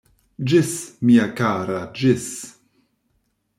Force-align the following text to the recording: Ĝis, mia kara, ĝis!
Ĝis, 0.51 0.71
mia 1.09 1.27
kara, 1.41 1.77
ĝis! 2.01 2.27